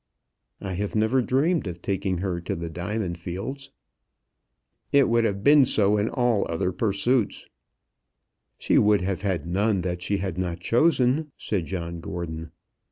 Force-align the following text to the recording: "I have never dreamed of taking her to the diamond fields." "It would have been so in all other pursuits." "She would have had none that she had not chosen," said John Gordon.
"I 0.61 0.73
have 0.73 0.95
never 0.95 1.21
dreamed 1.21 1.67
of 1.67 1.79
taking 1.79 2.17
her 2.25 2.41
to 2.41 2.55
the 2.55 2.71
diamond 2.71 3.19
fields." 3.19 3.69
"It 4.91 5.07
would 5.07 5.25
have 5.25 5.43
been 5.43 5.63
so 5.63 5.95
in 5.97 6.09
all 6.09 6.47
other 6.49 6.71
pursuits." 6.71 7.45
"She 8.57 8.79
would 8.79 9.01
have 9.01 9.21
had 9.21 9.45
none 9.45 9.81
that 9.81 10.01
she 10.01 10.17
had 10.17 10.39
not 10.39 10.59
chosen," 10.59 11.31
said 11.37 11.67
John 11.67 11.99
Gordon. 12.01 12.49